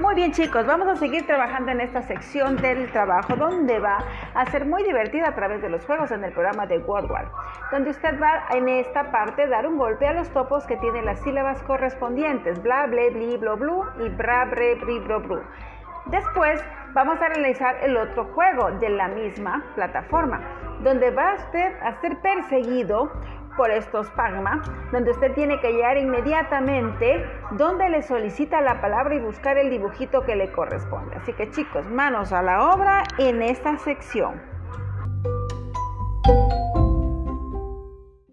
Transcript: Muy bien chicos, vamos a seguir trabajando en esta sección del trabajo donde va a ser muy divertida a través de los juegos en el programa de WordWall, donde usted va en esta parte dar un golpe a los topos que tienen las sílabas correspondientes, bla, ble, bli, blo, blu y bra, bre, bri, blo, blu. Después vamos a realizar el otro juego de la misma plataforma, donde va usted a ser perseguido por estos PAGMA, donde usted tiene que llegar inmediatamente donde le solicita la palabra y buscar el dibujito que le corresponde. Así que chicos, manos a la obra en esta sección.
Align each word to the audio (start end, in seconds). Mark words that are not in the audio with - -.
Muy 0.00 0.16
bien 0.16 0.32
chicos, 0.32 0.66
vamos 0.66 0.88
a 0.88 0.96
seguir 0.96 1.24
trabajando 1.24 1.70
en 1.70 1.80
esta 1.80 2.02
sección 2.02 2.56
del 2.56 2.90
trabajo 2.90 3.36
donde 3.36 3.78
va 3.78 3.98
a 4.34 4.44
ser 4.46 4.66
muy 4.66 4.82
divertida 4.82 5.28
a 5.28 5.34
través 5.36 5.62
de 5.62 5.68
los 5.68 5.86
juegos 5.86 6.10
en 6.10 6.24
el 6.24 6.32
programa 6.32 6.66
de 6.66 6.78
WordWall, 6.78 7.30
donde 7.70 7.90
usted 7.90 8.20
va 8.20 8.44
en 8.50 8.68
esta 8.68 9.12
parte 9.12 9.46
dar 9.46 9.68
un 9.68 9.78
golpe 9.78 10.08
a 10.08 10.12
los 10.12 10.28
topos 10.30 10.66
que 10.66 10.76
tienen 10.78 11.04
las 11.04 11.20
sílabas 11.20 11.62
correspondientes, 11.62 12.60
bla, 12.60 12.88
ble, 12.88 13.10
bli, 13.10 13.36
blo, 13.36 13.56
blu 13.56 13.84
y 14.04 14.08
bra, 14.08 14.46
bre, 14.46 14.74
bri, 14.74 14.98
blo, 14.98 15.20
blu. 15.20 15.40
Después 16.06 16.60
vamos 16.92 17.22
a 17.22 17.28
realizar 17.28 17.76
el 17.82 17.96
otro 17.96 18.24
juego 18.34 18.72
de 18.72 18.88
la 18.88 19.06
misma 19.06 19.64
plataforma, 19.76 20.40
donde 20.80 21.12
va 21.12 21.34
usted 21.34 21.72
a 21.82 22.00
ser 22.00 22.18
perseguido 22.20 23.12
por 23.56 23.70
estos 23.70 24.08
PAGMA, 24.10 24.62
donde 24.92 25.10
usted 25.10 25.32
tiene 25.34 25.60
que 25.60 25.72
llegar 25.72 25.96
inmediatamente 25.96 27.24
donde 27.52 27.88
le 27.88 28.02
solicita 28.02 28.60
la 28.60 28.80
palabra 28.80 29.14
y 29.14 29.20
buscar 29.20 29.58
el 29.58 29.70
dibujito 29.70 30.24
que 30.24 30.36
le 30.36 30.50
corresponde. 30.52 31.16
Así 31.16 31.32
que 31.32 31.50
chicos, 31.50 31.86
manos 31.86 32.32
a 32.32 32.42
la 32.42 32.70
obra 32.70 33.02
en 33.18 33.42
esta 33.42 33.76
sección. 33.78 34.40